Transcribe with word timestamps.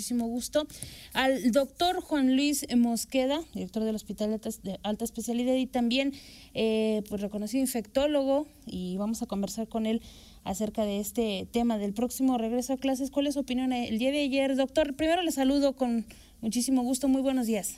muchísimo 0.00 0.28
gusto, 0.28 0.66
al 1.12 1.52
doctor 1.52 2.00
Juan 2.00 2.34
Luis 2.34 2.66
Mosqueda, 2.74 3.42
director 3.52 3.84
del 3.84 3.94
Hospital 3.94 4.40
de 4.62 4.80
Alta 4.82 5.04
Especialidad 5.04 5.52
y 5.56 5.66
también 5.66 6.14
eh, 6.54 7.02
pues 7.10 7.20
reconocido 7.20 7.60
infectólogo 7.60 8.46
y 8.64 8.96
vamos 8.96 9.20
a 9.20 9.26
conversar 9.26 9.68
con 9.68 9.84
él 9.84 10.00
acerca 10.42 10.86
de 10.86 11.00
este 11.00 11.46
tema 11.52 11.76
del 11.76 11.92
próximo 11.92 12.38
regreso 12.38 12.72
a 12.72 12.76
clases. 12.78 13.10
¿Cuál 13.10 13.26
es 13.26 13.34
su 13.34 13.40
opinión 13.40 13.74
el 13.74 13.98
día 13.98 14.10
de 14.10 14.22
ayer? 14.22 14.56
Doctor, 14.56 14.94
primero 14.94 15.20
le 15.20 15.32
saludo 15.32 15.74
con 15.74 16.06
muchísimo 16.40 16.80
gusto. 16.82 17.06
Muy 17.06 17.20
buenos 17.20 17.46
días. 17.46 17.76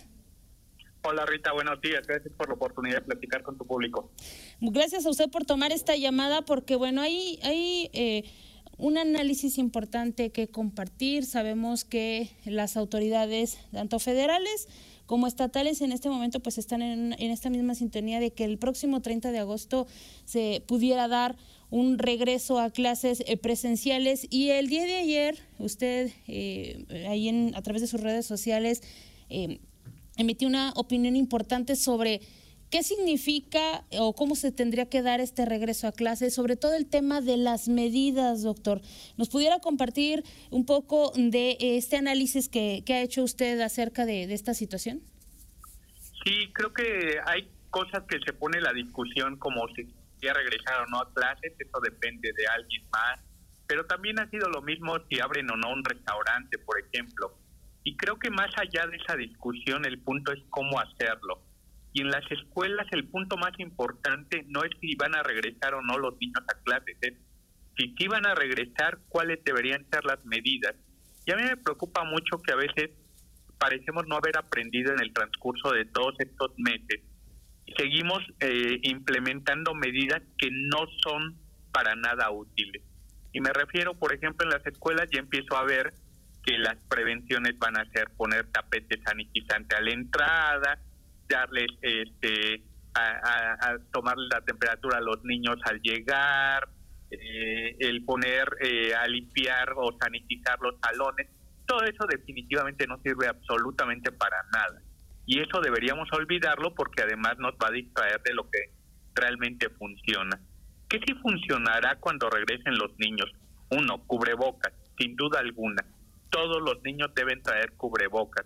Hola 1.02 1.26
Rita, 1.26 1.50
buenos 1.52 1.80
días. 1.80 2.06
Gracias 2.06 2.32
por 2.36 2.46
la 2.46 2.54
oportunidad 2.54 2.98
de 2.98 3.02
platicar 3.02 3.42
con 3.42 3.58
tu 3.58 3.66
público. 3.66 4.12
Gracias 4.60 5.06
a 5.06 5.10
usted 5.10 5.28
por 5.28 5.44
tomar 5.44 5.72
esta 5.72 5.96
llamada 5.96 6.42
porque, 6.42 6.76
bueno, 6.76 7.02
hay, 7.02 7.40
hay 7.42 7.90
eh, 7.92 8.22
un 8.82 8.98
análisis 8.98 9.58
importante 9.58 10.30
que 10.30 10.48
compartir. 10.48 11.24
Sabemos 11.24 11.84
que 11.84 12.30
las 12.44 12.76
autoridades, 12.76 13.58
tanto 13.70 14.00
federales 14.00 14.66
como 15.06 15.28
estatales, 15.28 15.80
en 15.82 15.92
este 15.92 16.08
momento 16.08 16.40
pues 16.40 16.58
están 16.58 16.82
en, 16.82 17.12
esta 17.12 17.48
misma 17.48 17.76
sintonía 17.76 18.18
de 18.18 18.32
que 18.32 18.42
el 18.42 18.58
próximo 18.58 19.00
30 19.00 19.30
de 19.30 19.38
agosto 19.38 19.86
se 20.24 20.64
pudiera 20.66 21.06
dar 21.06 21.36
un 21.70 21.98
regreso 21.98 22.58
a 22.58 22.70
clases 22.70 23.22
eh, 23.26 23.36
presenciales 23.36 24.26
y 24.30 24.48
el 24.50 24.68
día 24.68 24.84
de 24.84 24.96
ayer 24.96 25.38
usted 25.60 26.10
eh, 26.26 26.84
ahí 27.08 27.28
en, 27.28 27.54
a 27.54 27.62
través 27.62 27.82
de 27.82 27.88
sus 27.88 28.00
redes 28.00 28.26
sociales 28.26 28.82
eh, 29.30 29.60
emitió 30.16 30.48
una 30.48 30.72
opinión 30.74 31.14
importante 31.14 31.76
sobre 31.76 32.20
qué 32.72 32.82
significa 32.82 33.84
o 33.98 34.14
cómo 34.14 34.34
se 34.34 34.50
tendría 34.50 34.88
que 34.88 35.02
dar 35.02 35.20
este 35.20 35.44
regreso 35.44 35.86
a 35.86 35.92
clases, 35.92 36.34
sobre 36.34 36.56
todo 36.56 36.74
el 36.74 36.88
tema 36.88 37.20
de 37.20 37.36
las 37.36 37.68
medidas, 37.68 38.42
doctor. 38.42 38.80
¿Nos 39.18 39.28
pudiera 39.28 39.60
compartir 39.60 40.24
un 40.50 40.64
poco 40.64 41.12
de 41.14 41.58
este 41.60 41.98
análisis 41.98 42.48
que, 42.48 42.82
ha 42.88 43.02
hecho 43.02 43.24
usted 43.24 43.60
acerca 43.60 44.06
de, 44.06 44.26
de 44.26 44.32
esta 44.32 44.54
situación? 44.54 45.02
Sí, 46.24 46.50
creo 46.54 46.72
que 46.72 47.18
hay 47.26 47.50
cosas 47.68 48.04
que 48.08 48.18
se 48.24 48.32
pone 48.32 48.58
la 48.62 48.72
discusión 48.72 49.36
como 49.36 49.68
si 49.76 49.86
ya 50.22 50.32
regresar 50.32 50.80
o 50.80 50.86
no 50.86 51.00
a 51.00 51.12
clases, 51.12 51.52
eso 51.58 51.80
depende 51.82 52.32
de 52.32 52.46
alguien 52.46 52.84
más. 52.90 53.20
Pero 53.66 53.84
también 53.84 54.18
ha 54.18 54.30
sido 54.30 54.48
lo 54.48 54.62
mismo 54.62 54.96
si 55.10 55.20
abren 55.20 55.50
o 55.50 55.56
no 55.56 55.74
un 55.74 55.84
restaurante, 55.84 56.58
por 56.58 56.80
ejemplo. 56.80 57.36
Y 57.84 57.98
creo 57.98 58.18
que 58.18 58.30
más 58.30 58.50
allá 58.56 58.86
de 58.86 58.96
esa 58.96 59.14
discusión, 59.16 59.84
el 59.84 59.98
punto 59.98 60.32
es 60.32 60.42
cómo 60.48 60.80
hacerlo. 60.80 61.51
Y 61.92 62.02
en 62.02 62.10
las 62.10 62.24
escuelas 62.30 62.86
el 62.92 63.08
punto 63.08 63.36
más 63.36 63.52
importante 63.58 64.44
no 64.48 64.64
es 64.64 64.70
si 64.80 64.94
van 64.96 65.14
a 65.14 65.22
regresar 65.22 65.74
o 65.74 65.82
no 65.82 65.98
los 65.98 66.14
niños 66.18 66.42
a 66.48 66.62
clases, 66.62 66.96
es 67.00 67.14
si 67.76 67.94
sí 67.98 68.06
van 68.06 68.26
a 68.26 68.34
regresar, 68.34 68.98
cuáles 69.08 69.42
deberían 69.44 69.86
ser 69.90 70.04
las 70.04 70.22
medidas. 70.24 70.74
Y 71.26 71.32
a 71.32 71.36
mí 71.36 71.42
me 71.42 71.56
preocupa 71.56 72.04
mucho 72.04 72.38
que 72.38 72.52
a 72.52 72.56
veces 72.56 72.90
parecemos 73.58 74.06
no 74.06 74.16
haber 74.16 74.36
aprendido 74.36 74.92
en 74.92 75.00
el 75.00 75.12
transcurso 75.12 75.70
de 75.72 75.86
todos 75.86 76.14
estos 76.18 76.52
meses 76.58 77.00
seguimos 77.76 78.20
eh, 78.40 78.78
implementando 78.82 79.74
medidas 79.74 80.22
que 80.38 80.48
no 80.50 80.86
son 81.02 81.36
para 81.72 81.94
nada 81.94 82.30
útiles. 82.30 82.82
Y 83.32 83.40
me 83.40 83.52
refiero, 83.52 83.94
por 83.94 84.14
ejemplo, 84.14 84.46
en 84.46 84.52
las 84.52 84.66
escuelas 84.66 85.08
ya 85.10 85.20
empiezo 85.20 85.56
a 85.56 85.64
ver 85.64 85.94
que 86.44 86.58
las 86.58 86.76
prevenciones 86.88 87.58
van 87.58 87.78
a 87.78 87.88
ser 87.90 88.10
poner 88.16 88.46
tapete 88.50 89.00
sanitizante 89.02 89.76
a 89.76 89.80
la 89.80 89.92
entrada, 89.92 90.78
darles 91.32 91.70
este 91.80 92.62
a, 92.94 93.78
tomar 93.90 94.16
la 94.16 94.40
temperatura 94.42 94.98
a 94.98 95.00
los 95.00 95.24
niños 95.24 95.56
al 95.64 95.80
llegar, 95.80 96.68
eh, 97.10 97.76
el 97.80 98.04
poner 98.04 98.48
eh, 98.60 98.94
a 98.94 99.06
limpiar 99.06 99.72
o 99.76 99.96
sanitizar 99.98 100.58
los 100.60 100.74
salones, 100.80 101.28
todo 101.66 101.82
eso 101.84 102.06
definitivamente 102.06 102.86
no 102.86 102.98
sirve 103.02 103.28
absolutamente 103.28 104.12
para 104.12 104.36
nada. 104.52 104.82
Y 105.26 105.40
eso 105.40 105.60
deberíamos 105.60 106.08
olvidarlo 106.12 106.74
porque 106.74 107.02
además 107.02 107.38
nos 107.38 107.54
va 107.54 107.68
a 107.68 107.72
distraer 107.72 108.20
de 108.22 108.34
lo 108.34 108.50
que 108.50 108.58
realmente 109.14 109.70
funciona. 109.70 110.38
¿Qué 110.88 111.00
sí 111.06 111.14
funcionará 111.14 111.96
cuando 112.00 112.28
regresen 112.28 112.76
los 112.76 112.90
niños? 112.98 113.30
Uno, 113.70 114.04
cubrebocas, 114.06 114.72
sin 114.98 115.16
duda 115.16 115.40
alguna. 115.40 115.82
Todos 116.28 116.60
los 116.60 116.82
niños 116.82 117.08
deben 117.14 117.42
traer 117.42 117.72
cubrebocas. 117.72 118.44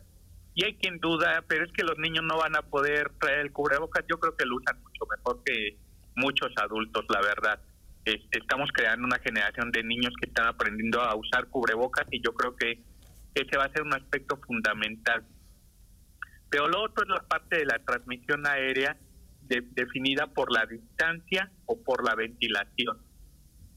Y 0.56 0.64
hay 0.64 0.74
quien 0.74 0.98
duda, 0.98 1.44
pero 1.46 1.64
es 1.64 1.72
que 1.72 1.84
los 1.84 1.96
niños 1.98 2.24
no 2.24 2.38
van 2.38 2.56
a 2.56 2.62
poder 2.62 3.12
traer 3.20 3.40
el 3.40 3.52
cubrebocas. 3.52 4.04
Yo 4.08 4.18
creo 4.18 4.36
que 4.36 4.44
lo 4.44 4.56
usan 4.56 4.82
mucho 4.82 5.06
mejor 5.16 5.44
que 5.44 5.76
muchos 6.16 6.50
adultos, 6.56 7.04
la 7.08 7.20
verdad. 7.20 7.60
estamos 8.32 8.70
creando 8.72 9.06
una 9.06 9.20
generación 9.20 9.70
de 9.70 9.84
niños 9.84 10.12
que 10.20 10.28
están 10.28 10.48
aprendiendo 10.48 11.00
a 11.00 11.14
usar 11.14 11.46
cubrebocas 11.46 12.06
y 12.10 12.20
yo 12.20 12.32
creo 12.34 12.56
que 12.56 12.82
ese 13.34 13.56
va 13.56 13.66
a 13.66 13.72
ser 13.72 13.82
un 13.82 13.94
aspecto 13.94 14.36
fundamental 14.38 15.24
pero 16.50 16.68
lo 16.68 16.84
otro 16.84 17.04
es 17.04 17.10
la 17.10 17.28
parte 17.28 17.58
de 17.58 17.66
la 17.66 17.78
transmisión 17.80 18.46
aérea 18.46 18.96
definida 19.48 20.26
por 20.26 20.52
la 20.52 20.66
distancia 20.66 21.50
o 21.66 21.82
por 21.82 22.04
la 22.04 22.14
ventilación. 22.14 22.98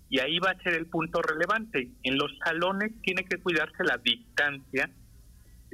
Y 0.10 0.20
ahí 0.20 0.40
va 0.40 0.52
a 0.52 0.64
ser 0.64 0.74
el 0.74 0.88
punto 0.88 1.22
relevante. 1.22 1.92
En 2.04 2.18
los 2.18 2.32
salones 2.44 2.92
tiene 3.02 3.26
que 3.26 3.38
cuidarse 3.38 3.84
la 3.84 3.98
distancia, 3.98 4.90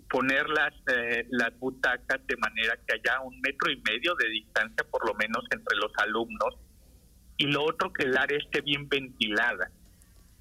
poner 0.10 0.48
las, 0.50 0.74
eh, 0.94 1.28
las 1.32 1.58
butacas 1.60 2.26
de 2.28 2.38
manera 2.38 2.78
que 2.88 2.96
haya 2.96 3.22
un 3.22 3.40
metro 3.42 3.72
y 3.72 3.82
medio 3.90 4.16
de 4.16 4.30
distancia 4.30 4.86
por 4.90 5.06
lo 5.08 5.14
menos 5.16 5.44
entre 5.52 5.78
los 5.78 5.92
alumnos. 5.98 6.56
Y 7.38 7.48
lo 7.48 7.64
otro 7.64 7.92
que 7.92 8.06
el 8.06 8.18
área 8.18 8.38
esté 8.38 8.62
bien 8.62 8.88
ventilada. 8.88 9.72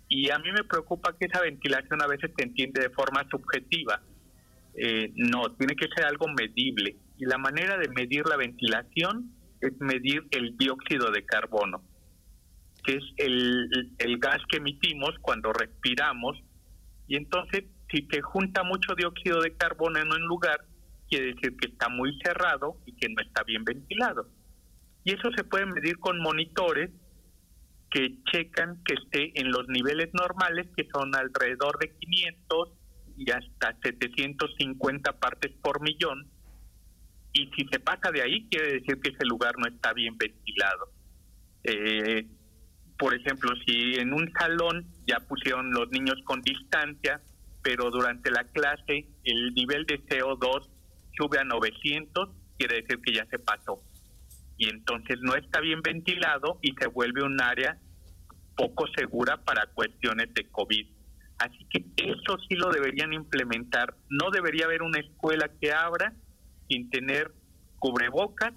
Y 0.09 0.31
a 0.31 0.39
mí 0.39 0.53
me 0.53 0.65
preocupa 0.65 1.17
que 1.19 1.27
esa 1.27 1.41
ventilación 1.41 2.03
a 2.03 2.07
veces 2.07 2.31
se 2.37 2.45
entiende 2.45 2.83
de 2.83 2.91
forma 2.91 3.27
subjetiva 3.31 4.01
eh, 4.77 5.13
no, 5.15 5.55
tiene 5.57 5.77
que 5.77 5.89
ser 5.95 6.05
algo 6.05 6.27
medible. 6.29 6.97
Y 7.19 7.27
la 7.27 7.39
manera 7.39 7.79
de 7.79 7.89
medir 7.89 8.27
la 8.27 8.37
ventilación 8.37 9.31
es 9.61 9.73
medir 9.81 10.27
el 10.33 10.57
dióxido 10.57 11.11
de 11.11 11.25
carbono, 11.25 11.83
que 12.85 12.97
es 12.97 13.05
el, 13.19 14.19
gas 14.19 14.43
que 14.49 14.59
emitimos 14.59 15.15
cuando 15.21 15.53
respiramos. 15.53 16.43
Y 17.07 17.17
entonces, 17.17 17.65
si 17.91 18.06
se 18.11 18.21
junta 18.22 18.62
mucho 18.62 18.95
dióxido 18.95 19.41
de 19.41 19.56
carbono 19.56 19.99
en 20.00 20.12
un 20.12 20.22
lugar, 20.22 20.65
quiere 21.09 21.34
decir 21.34 21.56
que 21.56 21.69
está 21.69 21.89
muy 21.89 22.19
cerrado 22.25 22.78
y 22.87 22.95
que 22.97 23.09
no 23.09 23.22
está 23.22 23.43
bien 23.45 23.65
ventilado. 23.65 24.28
Y 25.05 25.12
eso 25.12 25.31
se 25.37 25.45
puede 25.45 25.67
medir 25.67 25.99
con 25.99 26.19
monitores 26.19 26.91
que 27.91 28.17
checan 28.33 28.83
que 28.84 28.94
esté 28.94 29.41
en 29.41 29.53
los 29.53 29.69
niveles 29.69 30.11
normales, 30.15 30.67
que 30.77 30.89
son 30.93 31.15
alrededor 31.15 31.78
de 31.78 31.94
500 31.97 32.71
y 33.17 33.31
hasta 33.31 33.77
750 33.83 35.12
partes 35.21 35.53
por 35.62 35.81
millón. 35.81 36.27
Y 37.33 37.50
si 37.56 37.67
se 37.71 37.78
pasa 37.81 38.11
de 38.11 38.23
ahí, 38.23 38.49
quiere 38.50 38.81
decir 38.81 39.00
que 39.00 39.11
ese 39.11 39.25
lugar 39.25 39.55
no 39.59 39.67
está 39.67 39.93
bien 39.93 40.17
ventilado. 40.17 40.89
Eh, 41.62 42.27
por 42.99 43.15
ejemplo, 43.15 43.50
si 43.67 43.94
en 43.94 44.12
un 44.12 44.33
salón 44.33 44.87
ya 45.06 45.19
pusieron 45.21 45.71
los 45.73 45.91
niños 45.91 46.17
con 46.25 46.43
distancia, 46.43 47.21
pero 47.65 47.91
durante 47.91 48.31
la 48.31 48.45
clase 48.45 49.09
el 49.25 49.55
nivel 49.55 49.87
de 49.87 49.99
CO2 50.05 50.69
sube 51.17 51.39
a 51.39 51.45
900, 51.45 52.29
quiere 52.59 52.83
decir 52.83 53.01
que 53.01 53.15
ya 53.15 53.27
se 53.27 53.39
pasó. 53.39 53.83
Y 54.59 54.69
entonces 54.69 55.19
no 55.23 55.35
está 55.35 55.61
bien 55.61 55.81
ventilado 55.81 56.59
y 56.61 56.75
se 56.75 56.87
vuelve 56.87 57.25
un 57.25 57.41
área 57.41 57.79
poco 58.55 58.87
segura 58.95 59.39
para 59.39 59.67
cuestiones 59.69 60.33
de 60.35 60.47
COVID. 60.51 60.87
Así 61.39 61.67
que 61.71 61.85
eso 61.97 62.37
sí 62.49 62.55
lo 62.55 62.71
deberían 62.71 63.15
implementar. 63.15 63.97
No 64.11 64.31
debería 64.31 64.67
haber 64.67 64.83
una 64.83 65.01
escuela 65.01 65.51
que 65.61 65.73
abra 65.73 66.13
sin 66.69 66.91
tener 66.91 67.33
cubrebocas, 67.79 68.53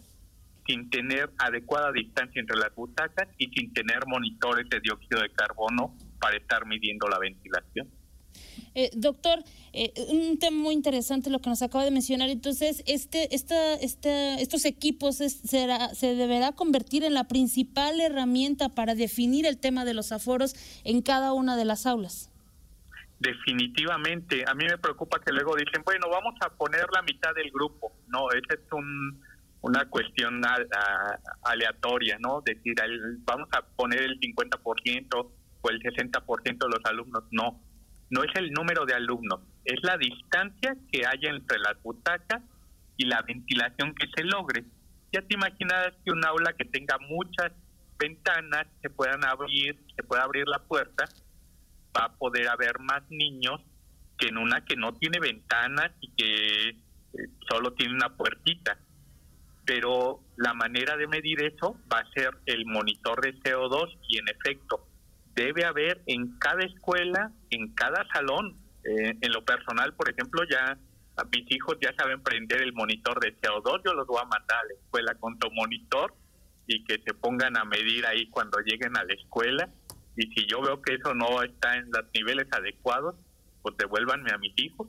sin 0.66 0.90
tener 0.90 1.31
adecuada 1.40 1.94
distancia 1.94 2.41
entre 2.41 2.57
las 2.57 2.75
butacas 2.75 3.29
y 3.38 3.47
sin 3.47 3.73
tener 3.73 4.06
monitores 4.06 4.69
de 4.69 4.81
dióxido 4.81 5.22
de 5.22 5.31
carbono 5.31 5.96
para 6.19 6.35
estar 6.35 6.66
midiendo 6.66 7.07
la 7.07 7.19
ventilación. 7.19 7.88
Eh, 8.75 8.89
doctor, 8.93 9.43
eh, 9.73 9.93
un 10.09 10.37
tema 10.39 10.57
muy 10.57 10.73
interesante 10.73 11.29
lo 11.29 11.39
que 11.39 11.49
nos 11.49 11.61
acaba 11.61 11.84
de 11.84 11.91
mencionar. 11.91 12.29
Entonces, 12.29 12.84
este, 12.85 13.34
esta, 13.35 13.73
esta, 13.75 14.39
estos 14.39 14.66
equipos 14.66 15.17
será, 15.17 15.93
se 15.95 16.16
deberá 16.16 16.51
convertir 16.51 17.03
en 17.03 17.13
la 17.13 17.28
principal 17.28 17.99
herramienta 17.99 18.69
para 18.69 18.95
definir 18.95 19.45
el 19.45 19.57
tema 19.57 19.85
de 19.85 19.93
los 19.93 20.11
aforos 20.11 20.55
en 20.84 21.01
cada 21.01 21.34
una 21.34 21.55
de 21.57 21.66
las 21.66 21.85
aulas 21.85 22.29
definitivamente. 23.19 24.43
A 24.47 24.53
mí 24.53 24.66
me 24.66 24.78
preocupa 24.78 25.19
que 25.19 25.31
luego 25.31 25.55
dicen, 25.55 25.81
bueno, 25.83 26.07
vamos 26.09 26.35
a 26.41 26.49
poner 26.49 26.85
la 26.93 27.01
mitad 27.01 27.33
del 27.33 27.51
grupo. 27.51 27.91
No, 28.07 28.29
esa 28.29 28.53
es 28.53 28.72
un, 28.72 29.22
una 29.61 29.85
cuestión 29.90 30.41
aleatoria, 31.43 32.17
¿no? 32.19 32.41
Decir, 32.41 32.75
vamos 33.25 33.49
a 33.51 33.61
poner 33.61 34.03
el 34.03 34.19
50% 34.19 35.31
o 35.61 35.69
el 35.69 35.81
60% 35.81 36.57
de 36.57 36.69
los 36.69 36.85
alumnos. 36.85 37.23
No, 37.31 37.59
no 38.09 38.23
es 38.23 38.31
el 38.35 38.51
número 38.51 38.85
de 38.85 38.93
alumnos, 38.93 39.41
es 39.65 39.79
la 39.83 39.97
distancia 39.97 40.75
que 40.91 41.05
haya 41.05 41.29
entre 41.29 41.59
las 41.59 41.81
butacas 41.83 42.41
y 42.95 43.05
la 43.05 43.21
ventilación 43.21 43.93
que 43.95 44.07
se 44.15 44.23
logre. 44.23 44.63
Ya 45.11 45.21
te 45.21 45.35
imaginas 45.35 45.93
que 46.03 46.11
un 46.11 46.25
aula 46.25 46.53
que 46.53 46.65
tenga 46.65 46.97
muchas 46.99 47.51
ventanas 47.99 48.67
se 48.81 48.89
puedan 48.89 49.23
abrir, 49.25 49.77
se 49.95 50.03
pueda 50.03 50.23
abrir 50.23 50.47
la 50.47 50.59
puerta 50.59 51.05
va 51.97 52.05
a 52.05 52.13
poder 52.13 52.47
haber 52.47 52.79
más 52.79 53.03
niños 53.09 53.61
que 54.17 54.27
en 54.27 54.37
una 54.37 54.63
que 54.65 54.75
no 54.75 54.93
tiene 54.93 55.19
ventanas 55.19 55.91
y 56.01 56.11
que 56.11 56.69
eh, 56.69 56.75
solo 57.49 57.73
tiene 57.73 57.93
una 57.93 58.15
puertita. 58.15 58.77
Pero 59.65 60.21
la 60.37 60.53
manera 60.53 60.95
de 60.95 61.07
medir 61.07 61.43
eso 61.43 61.77
va 61.91 61.99
a 61.99 62.11
ser 62.13 62.31
el 62.45 62.65
monitor 62.65 63.21
de 63.21 63.35
CO2 63.39 63.97
y 64.07 64.17
en 64.17 64.27
efecto 64.29 64.86
debe 65.37 65.66
haber 65.66 66.01
en 66.07 66.37
cada 66.39 66.66
escuela, 66.66 67.31
en 67.51 67.73
cada 67.75 68.05
salón, 68.11 68.57
eh, 68.84 69.16
en 69.22 69.31
lo 69.31 69.45
personal, 69.45 69.93
por 69.93 70.09
ejemplo, 70.09 70.41
ya 70.49 70.78
mis 71.31 71.49
hijos 71.51 71.78
ya 71.79 71.93
saben 71.97 72.22
prender 72.22 72.61
el 72.63 72.73
monitor 72.73 73.19
de 73.19 73.35
CO2, 73.39 73.81
yo 73.85 73.93
los 73.93 74.07
voy 74.07 74.19
a 74.19 74.25
mandar 74.25 74.57
a 74.57 74.67
la 74.67 74.73
escuela 74.73 75.16
con 75.16 75.37
tu 75.37 75.49
monitor 75.51 76.13
y 76.66 76.84
que 76.84 77.01
se 77.05 77.13
pongan 77.13 77.55
a 77.55 77.66
medir 77.66 78.05
ahí 78.05 78.28
cuando 78.29 78.59
lleguen 78.59 78.97
a 78.97 79.03
la 79.03 79.13
escuela 79.13 79.69
y 80.16 80.23
si 80.34 80.47
yo 80.47 80.61
veo 80.61 80.81
que 80.81 80.95
eso 80.95 81.13
no 81.13 81.43
está 81.43 81.75
en 81.75 81.91
los 81.91 82.05
niveles 82.13 82.47
adecuados, 82.51 83.16
pues 83.61 83.78
devuélvanme 83.78 84.31
a 84.33 84.37
mis 84.40 84.53
hijos. 84.57 84.87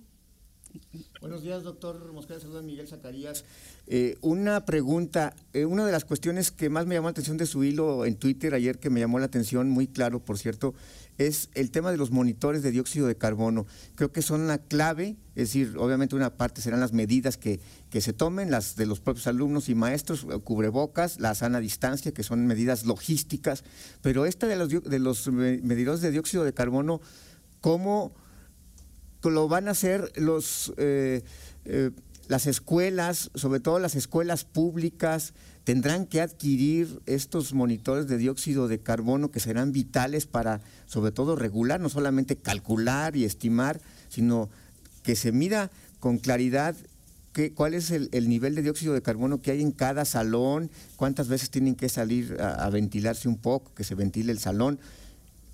Buenos 1.20 1.42
días, 1.42 1.64
doctor 1.64 2.12
Mosquera. 2.12 2.38
Saludos, 2.38 2.62
Miguel 2.62 2.86
Zacarías. 2.86 3.44
Eh, 3.88 4.16
una 4.20 4.64
pregunta. 4.64 5.34
Eh, 5.52 5.64
una 5.64 5.84
de 5.84 5.90
las 5.90 6.04
cuestiones 6.04 6.52
que 6.52 6.70
más 6.70 6.86
me 6.86 6.94
llamó 6.94 7.08
la 7.08 7.10
atención 7.10 7.36
de 7.36 7.46
su 7.46 7.64
hilo 7.64 8.04
en 8.04 8.14
Twitter 8.14 8.54
ayer, 8.54 8.78
que 8.78 8.88
me 8.88 9.00
llamó 9.00 9.18
la 9.18 9.24
atención, 9.24 9.68
muy 9.68 9.88
claro, 9.88 10.20
por 10.20 10.38
cierto, 10.38 10.74
es 11.16 11.50
el 11.54 11.72
tema 11.72 11.90
de 11.90 11.96
los 11.96 12.12
monitores 12.12 12.62
de 12.62 12.70
dióxido 12.70 13.08
de 13.08 13.16
carbono. 13.16 13.66
Creo 13.96 14.12
que 14.12 14.22
son 14.22 14.42
una 14.42 14.58
clave, 14.58 15.16
es 15.34 15.48
decir, 15.48 15.74
obviamente 15.76 16.14
una 16.14 16.36
parte 16.36 16.60
serán 16.60 16.78
las 16.78 16.92
medidas 16.92 17.36
que, 17.36 17.58
que 17.90 18.00
se 18.00 18.12
tomen, 18.12 18.52
las 18.52 18.76
de 18.76 18.86
los 18.86 19.00
propios 19.00 19.26
alumnos 19.26 19.68
y 19.68 19.74
maestros, 19.74 20.24
eh, 20.30 20.38
cubrebocas, 20.38 21.18
la 21.18 21.34
sana 21.34 21.58
distancia, 21.58 22.12
que 22.12 22.22
son 22.22 22.46
medidas 22.46 22.86
logísticas, 22.86 23.64
pero 24.02 24.24
esta 24.24 24.46
de 24.46 24.54
los, 24.54 24.68
de 24.68 24.98
los 25.00 25.26
medidores 25.26 26.00
de 26.00 26.12
dióxido 26.12 26.44
de 26.44 26.54
carbono, 26.54 27.00
¿cómo 27.60 28.14
lo 29.22 29.48
van 29.48 29.68
a 29.68 29.72
hacer 29.72 30.12
los, 30.16 30.72
eh, 30.76 31.22
eh, 31.64 31.90
las 32.28 32.46
escuelas, 32.46 33.30
sobre 33.34 33.60
todo 33.60 33.78
las 33.78 33.94
escuelas 33.94 34.44
públicas, 34.44 35.34
tendrán 35.64 36.06
que 36.06 36.20
adquirir 36.20 37.00
estos 37.06 37.52
monitores 37.52 38.06
de 38.06 38.16
dióxido 38.16 38.68
de 38.68 38.78
carbono 38.78 39.30
que 39.30 39.40
serán 39.40 39.72
vitales 39.72 40.26
para, 40.26 40.60
sobre 40.86 41.12
todo, 41.12 41.36
regular, 41.36 41.80
no 41.80 41.88
solamente 41.88 42.36
calcular 42.36 43.16
y 43.16 43.24
estimar, 43.24 43.80
sino 44.08 44.48
que 45.02 45.16
se 45.16 45.32
mida 45.32 45.70
con 46.00 46.18
claridad 46.18 46.74
qué, 47.32 47.52
cuál 47.52 47.74
es 47.74 47.90
el, 47.90 48.28
nivel 48.28 48.54
de 48.54 48.62
dióxido 48.62 48.94
de 48.94 49.02
carbono 49.02 49.42
que 49.42 49.50
hay 49.50 49.60
en 49.60 49.72
cada 49.72 50.04
salón, 50.04 50.70
cuántas 50.96 51.28
veces 51.28 51.50
tienen 51.50 51.74
que 51.74 51.88
salir 51.88 52.36
a 52.40 52.70
ventilarse 52.70 53.28
un 53.28 53.36
poco, 53.36 53.74
que 53.74 53.84
se 53.84 53.94
ventile 53.94 54.32
el 54.32 54.38
salón, 54.38 54.78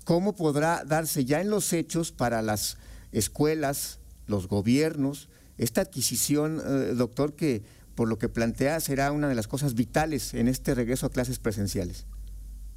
cómo 0.05 0.33
podrá 0.33 0.85
darse 0.85 1.25
ya 1.25 1.41
en 1.41 1.49
los 1.49 1.73
hechos 1.73 2.11
para 2.11 2.41
las 2.41 2.77
escuelas, 3.15 3.99
los 4.27 4.47
gobiernos, 4.47 5.29
esta 5.57 5.81
adquisición, 5.81 6.59
eh, 6.59 6.93
doctor, 6.95 7.35
que 7.35 7.63
por 7.95 8.09
lo 8.09 8.17
que 8.17 8.29
plantea 8.29 8.79
será 8.81 9.11
una 9.11 9.29
de 9.29 9.35
las 9.35 9.47
cosas 9.47 9.73
vitales 9.73 10.33
en 10.33 10.47
este 10.47 10.75
regreso 10.75 11.05
a 11.05 11.09
clases 11.09 11.39
presenciales? 11.39 12.05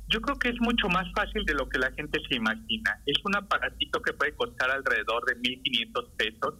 Yo 0.09 0.21
creo 0.23 0.39
que 0.39 0.49
es 0.49 0.61
mucho 0.61 0.89
más 0.89 1.07
fácil 1.13 1.45
de 1.45 1.55
lo 1.55 1.69
que 1.69 1.79
la 1.79 1.93
gente 1.93 2.19
se 2.29 2.37
imagina. 2.37 3.03
Es 3.05 3.19
un 3.25 3.37
aparatito 3.37 4.01
que 4.01 4.15
puede 4.15 4.33
costar 4.33 4.71
alrededor 4.71 5.25
de 5.27 5.37
1.500 5.37 6.11
pesos. 6.17 6.55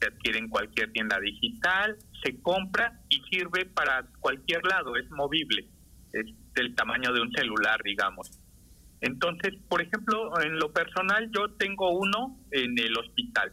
Se 0.00 0.06
adquiere 0.06 0.38
en 0.38 0.48
cualquier 0.48 0.92
tienda 0.92 1.18
digital, 1.18 1.96
se 2.22 2.40
compra 2.40 3.00
y 3.08 3.20
sirve 3.30 3.66
para 3.66 4.06
cualquier 4.20 4.64
lado, 4.64 4.94
es 4.94 5.10
movible, 5.10 5.66
es 6.12 6.26
del 6.54 6.76
tamaño 6.76 7.12
de 7.12 7.20
un 7.20 7.32
celular, 7.32 7.80
digamos. 7.82 8.30
Entonces, 9.00 9.54
por 9.68 9.80
ejemplo, 9.80 10.40
en 10.40 10.58
lo 10.58 10.72
personal 10.72 11.30
yo 11.30 11.48
tengo 11.52 11.90
uno 11.90 12.36
en 12.50 12.78
el 12.78 12.96
hospital. 12.98 13.52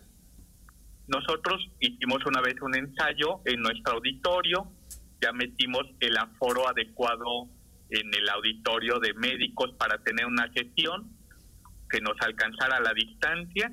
Nosotros 1.07 1.69
hicimos 1.79 2.25
una 2.25 2.41
vez 2.41 2.55
un 2.61 2.75
ensayo 2.75 3.41
en 3.45 3.61
nuestro 3.61 3.93
auditorio, 3.93 4.71
ya 5.21 5.31
metimos 5.31 5.83
el 5.99 6.17
aforo 6.17 6.67
adecuado 6.67 7.47
en 7.89 8.13
el 8.13 8.27
auditorio 8.29 8.99
de 8.99 9.13
médicos 9.13 9.71
para 9.77 9.99
tener 9.99 10.25
una 10.25 10.51
sesión 10.53 11.11
que 11.89 12.01
nos 12.01 12.19
alcanzara 12.21 12.79
la 12.79 12.93
distancia 12.93 13.71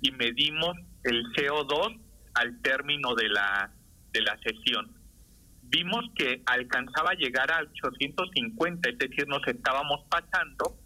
y 0.00 0.10
medimos 0.10 0.76
el 1.04 1.24
CO2 1.32 2.00
al 2.34 2.60
término 2.62 3.14
de 3.14 3.28
la, 3.28 3.72
de 4.12 4.22
la 4.22 4.36
sesión. 4.38 4.90
Vimos 5.62 6.04
que 6.16 6.42
alcanzaba 6.46 7.10
a 7.10 7.14
llegar 7.14 7.50
a 7.52 7.60
850, 7.60 8.90
es 8.90 8.98
decir, 8.98 9.28
nos 9.28 9.46
estábamos 9.46 10.00
pasando 10.10 10.81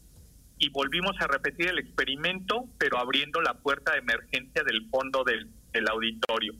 y 0.58 0.70
volvimos 0.70 1.14
a 1.20 1.26
repetir 1.26 1.69
el 1.69 1.79
experimento, 1.79 2.64
pero 2.79 2.99
abriendo 2.99 3.41
la 3.41 3.55
puerta 3.55 3.93
de 3.93 3.99
emergencia 3.99 4.62
del 4.64 4.88
fondo 4.88 5.25
del, 5.25 5.49
auditorio. 5.91 6.55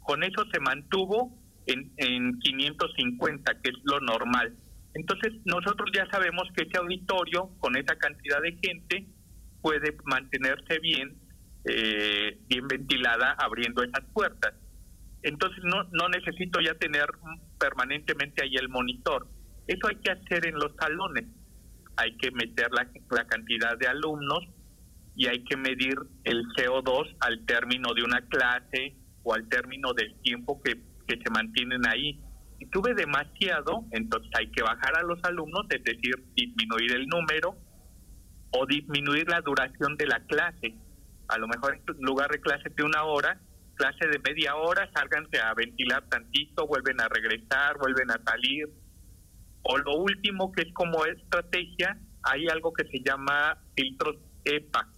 Con 0.00 0.22
eso 0.22 0.44
se 0.52 0.60
mantuvo 0.60 1.36
en, 1.66 1.92
en 1.96 2.38
550, 2.38 3.54
que 3.60 3.70
es 3.70 3.76
lo 3.82 3.98
normal. 3.98 4.56
Entonces 4.94 5.32
nosotros 5.44 5.90
ya 5.92 6.06
sabemos 6.10 6.44
que 6.56 6.62
ese 6.64 6.78
auditorio, 6.78 7.50
con 7.58 7.76
esa 7.76 7.96
cantidad 7.96 8.40
de 8.40 8.56
gente, 8.62 9.06
puede 9.60 9.96
mantenerse 10.04 10.78
bien, 10.78 11.16
eh, 11.64 12.38
bien 12.48 12.68
ventilada 12.68 13.32
abriendo 13.32 13.82
esas 13.82 14.04
puertas. 14.12 14.54
Entonces 15.24 15.64
no, 15.64 15.82
no 15.90 16.08
necesito 16.08 16.60
ya 16.60 16.74
tener 16.74 17.06
permanentemente 17.58 18.44
ahí 18.44 18.54
el 18.54 18.68
monitor. 18.68 19.26
Eso 19.66 19.88
hay 19.88 19.96
que 19.96 20.12
hacer 20.12 20.46
en 20.46 20.54
los 20.54 20.72
salones 20.76 21.24
hay 21.96 22.16
que 22.16 22.30
meter 22.30 22.68
la, 22.72 23.26
cantidad 23.26 23.76
de 23.78 23.86
alumnos 23.86 24.44
y 25.14 25.26
hay 25.26 25.44
que 25.44 25.56
medir 25.56 25.94
el 26.24 26.42
CO2 26.56 27.16
al 27.20 27.44
término 27.44 27.92
de 27.94 28.02
una 28.02 28.20
clase 28.28 28.96
o 29.22 29.34
al 29.34 29.48
término 29.48 29.92
del 29.92 30.14
tiempo 30.22 30.60
que, 30.62 30.80
que 31.06 31.18
se 31.22 31.30
mantienen 31.30 31.86
ahí. 31.86 32.20
Si 32.58 32.66
tuve 32.66 32.94
demasiado, 32.94 33.84
entonces 33.90 34.30
hay 34.38 34.50
que 34.50 34.62
bajar 34.62 34.96
a 34.96 35.02
los 35.02 35.18
alumnos, 35.24 35.66
es 35.70 35.82
decir, 35.84 36.14
disminuir 36.34 36.92
el 36.92 37.06
número 37.06 37.56
o 38.52 38.66
disminuir 38.66 39.28
la 39.28 39.40
duración 39.40 39.96
de 39.96 40.06
la 40.06 40.20
clase. 40.26 40.74
A 41.28 41.38
lo 41.38 41.48
mejor 41.48 41.74
en 41.74 41.96
lugar 42.00 42.30
de 42.30 42.40
clase 42.40 42.68
de 42.74 42.82
una 42.82 43.04
hora, 43.04 43.40
clase 43.74 44.06
de 44.06 44.18
media 44.18 44.54
hora, 44.56 44.90
sálganse 44.94 45.40
a 45.40 45.54
ventilar 45.54 46.08
tantito, 46.08 46.66
vuelven 46.66 47.00
a 47.00 47.08
regresar, 47.08 47.78
vuelven 47.78 48.10
a 48.10 48.20
salir, 48.24 48.68
o 49.62 49.78
lo 49.78 49.96
último 49.96 50.52
que 50.52 50.62
es 50.62 50.72
como 50.72 51.04
estrategia, 51.06 51.98
hay 52.22 52.46
algo 52.48 52.72
que 52.72 52.84
se 52.88 53.00
llama 53.00 53.58
filtros 53.76 54.16
EPA, 54.44 54.88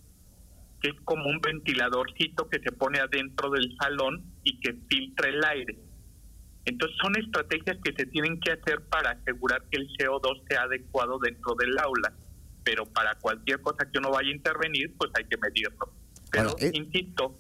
que 0.81 0.91
es 0.91 1.01
como 1.05 1.29
un 1.29 1.41
ventiladorcito 1.41 2.49
que 2.49 2.61
se 2.61 2.73
pone 2.73 2.99
adentro 2.99 3.51
del 3.51 3.75
salón 3.79 4.25
y 4.43 4.61
que 4.61 4.75
filtra 4.89 5.29
el 5.29 5.45
aire. 5.45 5.79
Entonces 6.67 6.97
son 7.01 7.17
estrategias 7.19 7.77
que 7.85 7.93
se 7.93 8.07
tienen 8.07 8.41
que 8.41 8.53
hacer 8.53 8.83
para 8.89 9.11
asegurar 9.11 9.63
que 9.71 9.79
el 9.79 9.89
CO2 9.89 10.43
sea 10.49 10.63
adecuado 10.63 11.19
dentro 11.19 11.55
del 11.59 11.79
aula. 11.79 12.13
Pero 12.65 12.87
para 12.87 13.15
cualquier 13.17 13.61
cosa 13.61 13.91
que 13.91 13.99
uno 13.99 14.11
vaya 14.11 14.31
a 14.31 14.33
intervenir, 14.33 14.95
pues 14.97 15.11
hay 15.15 15.25
que 15.25 15.37
medirlo. 15.37 15.93
Pero, 16.31 16.57
eh, 16.59 16.71
insisto, 16.73 17.39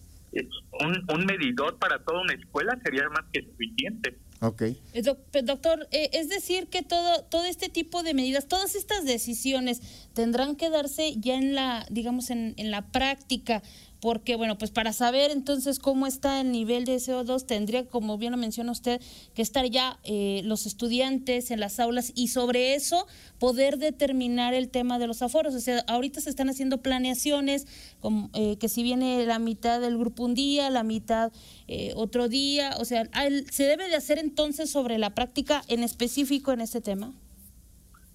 un, 0.80 1.04
un 1.08 1.25
medidor 1.25 1.78
para 1.78 2.04
toda 2.04 2.20
una 2.20 2.34
escuela 2.34 2.78
sería 2.84 3.08
más 3.08 3.25
que 3.32 3.42
suficiente. 3.42 4.18
Ok. 4.40 4.62
Eh, 4.62 5.02
doctor, 5.42 5.88
eh, 5.90 6.10
es 6.12 6.28
decir 6.28 6.66
que 6.66 6.82
todo, 6.82 7.22
todo 7.24 7.44
este 7.44 7.68
tipo 7.68 8.02
de 8.02 8.14
medidas, 8.14 8.46
todas 8.46 8.74
estas 8.74 9.04
decisiones 9.04 9.80
tendrán 10.12 10.56
que 10.56 10.70
darse 10.70 11.14
ya 11.16 11.34
en 11.34 11.54
la, 11.54 11.86
digamos, 11.90 12.30
en, 12.30 12.54
en 12.56 12.70
la 12.70 12.86
práctica 12.90 13.62
porque 14.04 14.37
bueno, 14.37 14.58
pues 14.58 14.70
para 14.70 14.92
saber 14.92 15.30
entonces 15.30 15.78
cómo 15.78 16.06
está 16.06 16.42
el 16.42 16.52
nivel 16.52 16.84
de 16.84 16.96
CO2 16.96 17.46
tendría, 17.46 17.87
como 17.87 18.18
bien 18.18 18.32
lo 18.32 18.37
menciona 18.37 18.70
usted, 18.70 19.00
que 19.34 19.40
estar 19.40 19.64
ya 19.64 19.99
eh, 20.04 20.42
los 20.44 20.66
estudiantes 20.66 21.50
en 21.50 21.58
las 21.58 21.80
aulas 21.80 22.12
y 22.14 22.28
sobre 22.28 22.75
eso 22.75 23.06
poder 23.38 23.78
determinar 23.78 24.52
el 24.52 24.68
tema 24.68 24.99
de 24.99 25.06
los 25.06 25.23
aforos. 25.23 25.54
O 25.54 25.58
sea, 25.58 25.78
ahorita 25.88 26.20
se 26.20 26.28
están 26.28 26.50
haciendo 26.50 26.82
planeaciones, 26.82 27.66
como, 28.00 28.28
eh, 28.34 28.58
que 28.58 28.68
si 28.68 28.82
viene 28.82 29.25
la 29.25 29.38
mitad 29.38 29.80
del 29.80 29.96
grupo 29.96 30.25
un 30.25 30.34
día, 30.34 30.68
la 30.68 30.82
mitad 30.82 31.32
eh, 31.66 31.94
otro 31.96 32.28
día, 32.28 32.75
o 32.78 32.84
sea, 32.84 33.08
¿se 33.50 33.62
debe 33.62 33.88
de 33.88 33.96
hacer 33.96 34.18
entonces 34.18 34.68
sobre 34.68 34.99
la 34.99 35.14
práctica 35.14 35.62
en 35.68 35.82
específico 35.82 36.52
en 36.52 36.61
este 36.61 36.82
tema? 36.82 37.14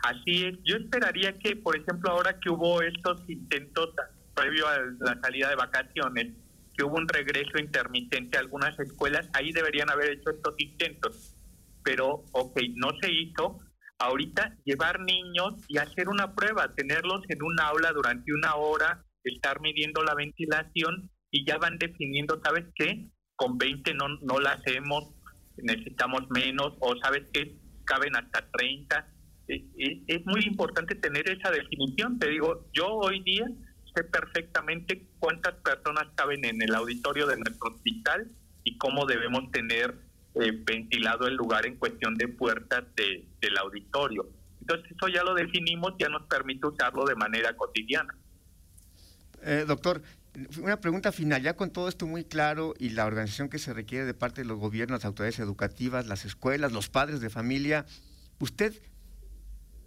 Así 0.03 0.45
es, 0.45 0.55
yo 0.63 0.75
esperaría 0.75 1.33
que, 1.39 1.55
por 1.55 1.75
ejemplo, 1.75 2.11
ahora 2.11 2.39
que 2.39 2.51
hubo 2.51 2.79
estos 2.83 3.27
intentos 3.27 3.89
previo 4.39 4.67
a 4.67 4.77
la 4.99 5.19
salida 5.21 5.49
de 5.49 5.55
vacaciones, 5.55 6.33
que 6.75 6.83
hubo 6.83 6.95
un 6.95 7.07
regreso 7.07 7.59
intermitente 7.59 8.37
a 8.37 8.41
algunas 8.41 8.77
escuelas, 8.79 9.29
ahí 9.33 9.51
deberían 9.51 9.89
haber 9.89 10.11
hecho 10.11 10.29
estos 10.29 10.55
intentos. 10.57 11.35
Pero, 11.83 12.23
ok, 12.31 12.59
no 12.75 12.89
se 13.01 13.11
hizo. 13.11 13.59
Ahorita 13.97 14.55
llevar 14.63 15.01
niños 15.01 15.55
y 15.67 15.77
hacer 15.77 16.07
una 16.07 16.33
prueba, 16.33 16.73
tenerlos 16.73 17.21
en 17.27 17.43
un 17.43 17.59
aula 17.59 17.91
durante 17.91 18.31
una 18.33 18.55
hora, 18.55 19.03
estar 19.25 19.59
midiendo 19.59 20.03
la 20.03 20.15
ventilación 20.15 21.09
y 21.31 21.45
ya 21.45 21.57
van 21.57 21.77
definiendo, 21.77 22.39
¿sabes 22.41 22.65
qué? 22.75 23.09
Con 23.35 23.57
20 23.57 23.93
no, 23.95 24.07
no 24.21 24.39
la 24.39 24.51
hacemos, 24.51 25.13
necesitamos 25.57 26.29
menos, 26.29 26.73
o 26.79 26.95
¿sabes 27.01 27.23
qué? 27.33 27.57
Caben 27.83 28.15
hasta 28.15 28.49
30. 28.51 29.07
Es, 29.47 29.61
es 30.07 30.25
muy 30.25 30.45
importante 30.45 30.95
tener 30.95 31.29
esa 31.29 31.51
definición. 31.51 32.19
Te 32.19 32.29
digo, 32.29 32.69
yo 32.71 32.87
hoy 32.87 33.21
día 33.23 33.45
perfectamente 34.03 35.07
cuántas 35.19 35.55
personas 35.55 36.07
caben 36.15 36.45
en 36.45 36.61
el 36.61 36.73
auditorio 36.75 37.27
de 37.27 37.37
nuestro 37.37 37.69
hospital 37.69 38.27
y 38.63 38.77
cómo 38.77 39.05
debemos 39.05 39.51
tener 39.51 39.95
eh, 40.35 40.51
ventilado 40.51 41.27
el 41.27 41.35
lugar 41.35 41.65
en 41.65 41.75
cuestión 41.75 42.15
de 42.15 42.27
puertas 42.27 42.83
de, 42.95 43.25
del 43.41 43.57
auditorio. 43.57 44.29
Entonces 44.61 44.91
eso 44.91 45.07
ya 45.07 45.23
lo 45.23 45.33
definimos, 45.33 45.93
ya 45.97 46.09
nos 46.09 46.27
permite 46.27 46.67
usarlo 46.67 47.05
de 47.05 47.15
manera 47.15 47.55
cotidiana. 47.55 48.15
Eh, 49.41 49.65
doctor, 49.67 50.01
una 50.61 50.79
pregunta 50.79 51.11
final, 51.11 51.41
ya 51.41 51.55
con 51.55 51.71
todo 51.71 51.89
esto 51.89 52.05
muy 52.05 52.23
claro 52.23 52.73
y 52.77 52.89
la 52.89 53.05
organización 53.05 53.49
que 53.49 53.57
se 53.57 53.73
requiere 53.73 54.05
de 54.05 54.13
parte 54.13 54.41
de 54.41 54.47
los 54.47 54.59
gobiernos, 54.59 54.99
las 54.99 55.05
autoridades 55.05 55.39
educativas, 55.39 56.07
las 56.07 56.25
escuelas, 56.25 56.71
los 56.71 56.89
padres 56.89 57.21
de 57.21 57.29
familia, 57.29 57.85
usted 58.39 58.79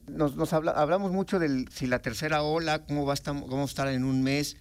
nos, 0.08 0.36
nos 0.36 0.52
habla, 0.52 0.72
hablamos 0.72 1.12
mucho 1.12 1.38
de 1.38 1.66
si 1.70 1.86
la 1.86 2.00
tercera 2.00 2.42
ola, 2.42 2.84
cómo 2.84 3.06
va 3.06 3.12
a 3.12 3.14
estar, 3.14 3.34
cómo 3.34 3.64
estar 3.64 3.88
en 3.88 4.04
un 4.04 4.22
mes, 4.22 4.56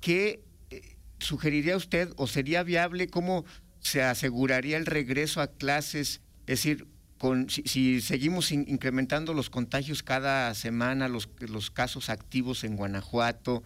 ¿qué 0.00 0.44
eh, 0.70 0.96
sugeriría 1.18 1.76
usted 1.76 2.12
o 2.16 2.26
sería 2.26 2.62
viable, 2.62 3.08
cómo 3.08 3.44
se 3.80 4.02
aseguraría 4.02 4.76
el 4.76 4.86
regreso 4.86 5.40
a 5.40 5.48
clases? 5.48 6.20
Es 6.46 6.58
decir, 6.58 6.86
con, 7.18 7.48
si, 7.48 8.00
seguimos 8.00 8.52
incrementando 8.52 9.34
los 9.34 9.50
contagios 9.50 10.02
cada 10.02 10.52
semana, 10.54 11.08
los, 11.08 11.28
los 11.40 11.70
casos 11.70 12.10
activos 12.10 12.64
en 12.64 12.76
Guanajuato, 12.76 13.62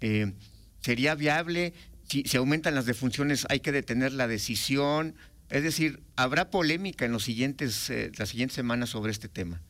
eh, 0.00 0.32
¿sería 0.80 1.14
viable? 1.14 1.74
Si 2.04 2.24
se 2.24 2.36
aumentan 2.36 2.74
las 2.74 2.86
defunciones, 2.86 3.46
hay 3.48 3.60
que 3.60 3.72
detener 3.72 4.12
la 4.12 4.28
decisión. 4.28 5.16
Es 5.48 5.62
decir, 5.62 6.02
¿habrá 6.16 6.50
polémica 6.50 7.04
en 7.04 7.12
los 7.12 7.24
siguientes, 7.24 7.90
eh, 7.90 8.10
las 8.16 8.30
siguientes 8.30 8.54
semanas 8.54 8.90
sobre 8.90 9.12
este 9.12 9.28
tema? 9.28 9.62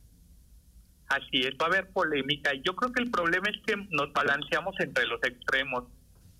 Así 1.09 1.41
es, 1.43 1.55
va 1.61 1.67
a 1.67 1.69
haber 1.69 1.91
polémica. 1.91 2.53
Yo 2.65 2.75
creo 2.75 2.93
que 2.93 3.03
el 3.03 3.11
problema 3.11 3.49
es 3.49 3.61
que 3.67 3.77
nos 3.91 4.13
balanceamos 4.13 4.75
entre 4.81 5.07
los 5.07 5.23
extremos. 5.23 5.85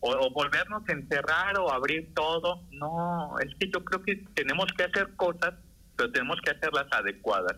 O, 0.01 0.31
volvernos 0.31 0.83
a 0.89 0.93
encerrar 0.93 1.59
o 1.59 1.73
abrir 1.73 2.13
todo. 2.15 2.63
No, 2.73 3.35
es 3.41 3.55
que 3.59 3.71
yo 3.71 3.85
creo 3.85 4.03
que 4.03 4.17
tenemos 4.35 4.67
que 4.77 4.85
hacer 4.85 5.15
cosas, 5.17 5.55
pero 5.97 6.11
tenemos 6.13 6.39
que 6.43 6.51
hacerlas 6.51 6.87
adecuadas. 6.91 7.57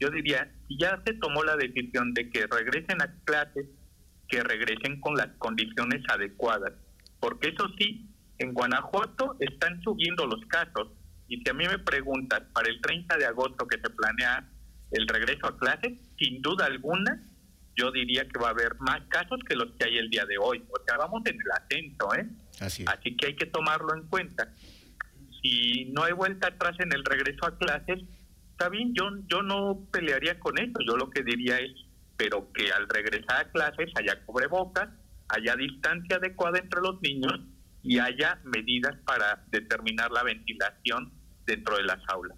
Yo 0.00 0.10
diría, 0.10 0.50
si 0.68 0.78
ya 0.78 1.00
se 1.06 1.14
tomó 1.14 1.44
la 1.44 1.56
decisión 1.56 2.12
de 2.14 2.30
que 2.30 2.46
regresen 2.46 3.00
a 3.02 3.14
clases, 3.24 3.66
que 4.28 4.42
regresen 4.42 5.00
con 5.00 5.14
las 5.16 5.28
condiciones 5.38 6.02
adecuadas. 6.08 6.72
Porque 7.20 7.50
eso 7.50 7.68
sí, 7.78 8.08
en 8.38 8.52
Guanajuato 8.52 9.36
están 9.38 9.80
subiendo 9.82 10.26
los 10.26 10.44
casos. 10.46 10.88
Y 11.28 11.40
si 11.42 11.48
a 11.48 11.54
mí 11.54 11.66
me 11.66 11.78
preguntas, 11.78 12.42
para 12.52 12.68
el 12.68 12.80
30 12.80 13.16
de 13.16 13.26
agosto 13.26 13.66
que 13.66 13.78
se 13.78 13.90
planea 13.90 14.48
el 14.92 15.08
regreso 15.08 15.46
a 15.46 15.58
clases, 15.58 15.98
sin 16.18 16.42
duda 16.42 16.66
alguna, 16.66 17.22
yo 17.76 17.90
diría 17.90 18.26
que 18.28 18.38
va 18.38 18.48
a 18.48 18.50
haber 18.50 18.78
más 18.80 19.00
casos 19.08 19.40
que 19.48 19.56
los 19.56 19.72
que 19.78 19.86
hay 19.86 19.98
el 19.98 20.10
día 20.10 20.26
de 20.26 20.36
hoy. 20.38 20.62
O 20.68 20.82
sea, 20.86 20.98
vamos 20.98 21.22
en 21.26 21.34
el 21.34 21.50
ascenso, 21.52 22.14
¿eh? 22.14 22.26
Así, 22.60 22.84
Así 22.86 23.16
que 23.16 23.28
hay 23.28 23.36
que 23.36 23.46
tomarlo 23.46 23.94
en 23.94 24.06
cuenta. 24.08 24.52
Si 25.42 25.86
no 25.86 26.04
hay 26.04 26.12
vuelta 26.12 26.48
atrás 26.48 26.76
en 26.78 26.92
el 26.92 27.04
regreso 27.04 27.46
a 27.46 27.56
clases, 27.56 28.00
está 28.50 28.68
bien, 28.68 28.94
yo, 28.94 29.10
yo 29.26 29.42
no 29.42 29.88
pelearía 29.90 30.38
con 30.38 30.58
eso. 30.58 30.78
Yo 30.86 30.96
lo 30.96 31.10
que 31.10 31.22
diría 31.22 31.58
es, 31.58 31.72
pero 32.16 32.52
que 32.52 32.70
al 32.70 32.88
regresar 32.88 33.46
a 33.46 33.50
clases 33.50 33.90
haya 33.96 34.22
cubrebocas, 34.24 34.90
haya 35.28 35.56
distancia 35.56 36.16
adecuada 36.16 36.58
entre 36.58 36.80
los 36.82 37.00
niños 37.00 37.40
y 37.82 37.98
haya 37.98 38.38
medidas 38.44 38.96
para 39.04 39.44
determinar 39.50 40.10
la 40.12 40.22
ventilación 40.22 41.12
dentro 41.46 41.76
de 41.76 41.84
las 41.84 42.00
aulas. 42.08 42.36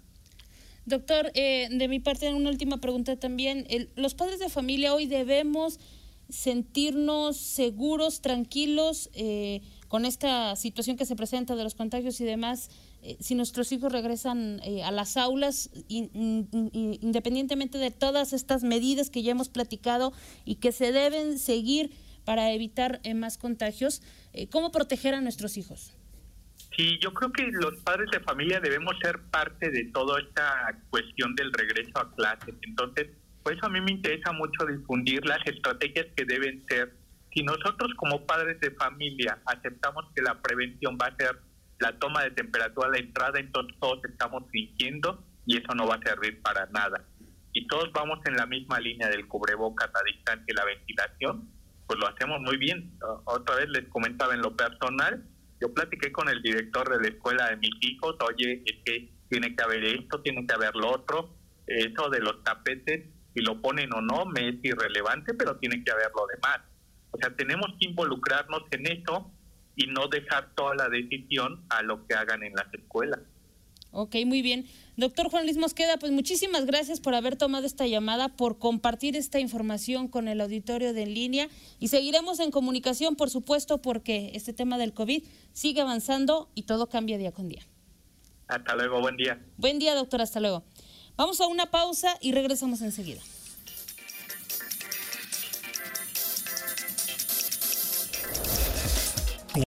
Doctor, 0.85 1.31
eh, 1.33 1.67
de 1.71 1.87
mi 1.87 1.99
parte, 1.99 2.31
una 2.31 2.51
última 2.51 2.77
pregunta 2.77 3.15
también. 3.15 3.67
los 3.95 4.13
padres 4.13 4.39
de 4.39 4.49
familia 4.49 4.93
hoy 4.93 5.07
debemos 5.07 5.79
sentirnos 6.29 7.37
seguros, 7.37 8.21
tranquilos 8.21 9.09
eh, 9.13 9.61
con 9.87 10.05
esta 10.05 10.55
situación 10.55 10.97
que 10.97 11.05
se 11.05 11.15
presenta 11.15 11.55
de 11.55 11.63
los 11.63 11.73
contagios 11.73 12.21
y 12.21 12.25
demás. 12.25 12.69
Eh, 13.01 13.17
si 13.19 13.33
nuestros 13.33 13.71
hijos 13.71 13.91
regresan 13.91 14.61
a 14.83 14.91
las 14.91 15.17
aulas, 15.17 15.71
independientemente 15.87 17.79
de 17.79 17.89
todas 17.89 18.33
estas 18.33 18.63
medidas 18.63 19.09
que 19.09 19.23
ya 19.23 19.31
hemos 19.31 19.49
platicado 19.49 20.13
y 20.45 20.55
que 20.55 20.71
se 20.71 20.91
deben 20.91 21.39
seguir 21.39 21.91
para 22.25 22.51
evitar 22.51 23.01
más 23.15 23.37
contagios, 23.39 24.03
¿cómo 24.51 24.71
proteger 24.71 25.15
a 25.15 25.21
nuestros 25.21 25.57
hijos? 25.57 25.93
Sí, 26.75 26.99
yo 27.01 27.13
creo 27.13 27.31
que 27.31 27.47
los 27.51 27.75
padres 27.83 28.09
de 28.11 28.19
familia 28.19 28.59
debemos 28.59 28.95
ser 29.01 29.19
parte 29.31 29.69
de 29.69 29.85
toda 29.93 30.19
esta 30.19 30.77
cuestión 30.89 31.33
del 31.35 31.53
regreso 31.53 31.97
a 31.99 32.13
clases. 32.15 32.55
Entonces, 32.63 33.07
por 33.43 33.53
eso 33.53 33.65
a 33.65 33.69
mí 33.69 33.79
me 33.79 33.91
interesa 33.91 34.33
mucho 34.33 34.65
difundir 34.65 35.25
las 35.25 35.39
estrategias 35.45 36.07
que 36.15 36.25
deben 36.25 36.65
ser. 36.67 36.93
Si 37.33 37.43
nosotros 37.43 37.93
como 37.95 38.25
padres 38.25 38.59
de 38.59 38.71
familia 38.71 39.39
aceptamos 39.45 40.05
que 40.15 40.21
la 40.21 40.41
prevención 40.41 40.97
va 41.01 41.07
a 41.07 41.15
ser 41.15 41.39
la 41.79 41.97
toma 41.99 42.23
de 42.23 42.31
temperatura 42.31 42.87
a 42.87 42.91
la 42.91 42.97
entrada, 42.97 43.39
entonces 43.39 43.77
todos 43.79 44.03
estamos 44.03 44.43
fingiendo 44.51 45.23
y 45.45 45.57
eso 45.57 45.73
no 45.75 45.87
va 45.87 45.95
a 45.95 46.01
servir 46.01 46.41
para 46.41 46.65
nada. 46.67 47.05
Y 47.53 47.67
todos 47.67 47.91
vamos 47.93 48.19
en 48.25 48.35
la 48.35 48.45
misma 48.45 48.79
línea 48.79 49.07
del 49.09 49.27
cubrebocas, 49.27 49.89
la 49.93 50.01
distancia 50.11 50.45
y 50.47 50.53
la 50.53 50.65
ventilación, 50.65 51.49
pues 51.87 51.99
lo 51.99 52.07
hacemos 52.07 52.41
muy 52.41 52.57
bien. 52.57 52.97
Otra 53.25 53.55
vez 53.55 53.69
les 53.69 53.87
comentaba 53.89 54.33
en 54.33 54.41
lo 54.41 54.55
personal, 54.55 55.23
yo 55.61 55.73
platiqué 55.73 56.11
con 56.11 56.29
el 56.29 56.41
director 56.41 56.89
de 56.89 57.01
la 57.01 57.15
escuela 57.15 57.49
de 57.49 57.57
mis 57.57 57.71
hijos, 57.81 58.15
oye, 58.21 58.63
es 58.65 58.75
que 58.85 59.09
tiene 59.29 59.55
que 59.55 59.63
haber 59.63 59.83
esto, 59.85 60.21
tiene 60.21 60.45
que 60.45 60.53
haber 60.53 60.75
lo 60.75 60.91
otro, 60.91 61.35
eso 61.67 62.09
de 62.09 62.19
los 62.19 62.43
tapetes, 62.43 63.05
si 63.33 63.41
lo 63.41 63.61
ponen 63.61 63.93
o 63.93 64.01
no, 64.01 64.25
me 64.25 64.49
es 64.49 64.55
irrelevante, 64.63 65.33
pero 65.33 65.57
tiene 65.57 65.83
que 65.83 65.91
haber 65.91 66.11
lo 66.15 66.25
demás. 66.27 66.59
O 67.11 67.17
sea, 67.17 67.35
tenemos 67.35 67.67
que 67.79 67.87
involucrarnos 67.87 68.63
en 68.71 68.87
eso 68.87 69.31
y 69.75 69.87
no 69.87 70.07
dejar 70.07 70.53
toda 70.55 70.75
la 70.75 70.89
decisión 70.89 71.65
a 71.69 71.81
lo 71.81 72.05
que 72.07 72.15
hagan 72.15 72.43
en 72.43 72.53
las 72.53 72.73
escuelas. 72.73 73.19
Ok, 73.95 74.17
muy 74.25 74.41
bien. 74.41 74.65
Doctor 74.97 75.29
Juan 75.29 75.45
Luis 75.45 75.55
Mosqueda, 75.55 75.95
pues 75.95 76.11
muchísimas 76.11 76.65
gracias 76.65 76.99
por 76.99 77.15
haber 77.15 77.37
tomado 77.37 77.65
esta 77.65 77.87
llamada, 77.87 78.27
por 78.27 78.59
compartir 78.59 79.15
esta 79.15 79.39
información 79.39 80.09
con 80.09 80.27
el 80.27 80.41
auditorio 80.41 80.93
de 80.93 81.03
en 81.03 81.13
línea 81.13 81.47
y 81.79 81.87
seguiremos 81.87 82.41
en 82.41 82.51
comunicación, 82.51 83.15
por 83.15 83.29
supuesto, 83.29 83.81
porque 83.81 84.31
este 84.33 84.51
tema 84.51 84.77
del 84.77 84.93
COVID 84.93 85.23
sigue 85.53 85.79
avanzando 85.79 86.49
y 86.55 86.63
todo 86.63 86.89
cambia 86.89 87.17
día 87.17 87.31
con 87.31 87.47
día. 87.47 87.65
Hasta 88.47 88.75
luego, 88.75 88.99
buen 88.99 89.15
día. 89.15 89.41
Buen 89.55 89.79
día, 89.79 89.95
doctor, 89.95 90.21
hasta 90.21 90.41
luego. 90.41 90.65
Vamos 91.15 91.39
a 91.39 91.47
una 91.47 91.71
pausa 91.71 92.17
y 92.19 92.33
regresamos 92.33 92.81
enseguida. 92.81 93.21